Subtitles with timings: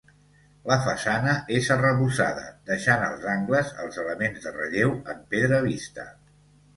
[0.69, 6.07] La façana és arrebossada deixant els angles els elements de relleu en pedra vista.